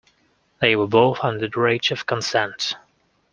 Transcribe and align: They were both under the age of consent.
They 0.61 0.75
were 0.75 0.87
both 0.87 1.19
under 1.21 1.47
the 1.47 1.65
age 1.67 1.91
of 1.91 2.07
consent. 2.07 2.75